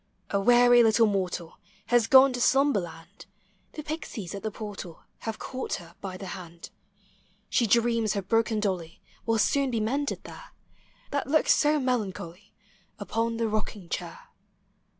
A 0.31 0.39
weary 0.41 0.81
little 0.81 1.05
mortal 1.05 1.59
lias 1.91 2.07
gone 2.07 2.33
to 2.33 2.39
sluinberland; 2.39 3.27
The 3.73 3.83
Pixies 3.83 4.33
at 4.33 4.41
the 4.41 4.49
portal 4.49 5.03
Have 5.19 5.37
caught 5.37 5.75
her 5.75 5.93
by 6.01 6.17
the 6.17 6.25
hand. 6.33 6.71
She 7.51 7.67
dreams 7.67 8.13
her 8.13 8.23
broken 8.23 8.59
dolly 8.59 8.99
Will 9.27 9.37
soon 9.37 9.69
be 9.69 9.79
mended 9.79 10.23
there, 10.23 10.53
That 11.11 11.27
looks 11.27 11.53
so 11.53 11.79
melancholy 11.79 12.51
Upon 12.97 13.37
the 13.37 13.47
rocking 13.47 13.89
chair. 13.89 14.29